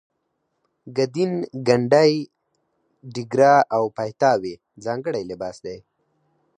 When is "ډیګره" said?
3.13-3.53